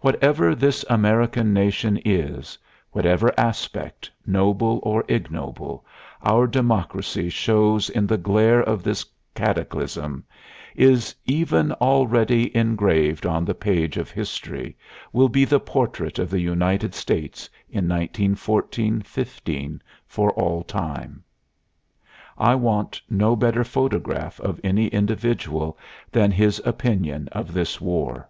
[0.00, 2.58] Whatever this American nation is,
[2.90, 5.86] whatever aspect, noble or ignoble,
[6.22, 9.02] our Democracy shows in the glare of this
[9.34, 10.24] cataclysm,
[10.76, 14.76] is even already engraved on the page of History,
[15.10, 21.24] will be the portrait of the United States in 1914 15 for all time.
[22.36, 25.78] I want no better photograph of any individual
[26.10, 28.28] than his opinion of this war.